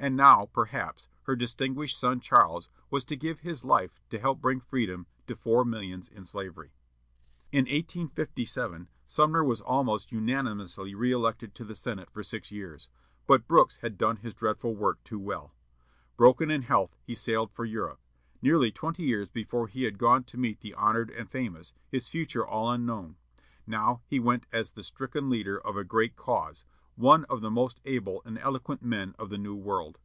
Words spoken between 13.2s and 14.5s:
but Brooks had done his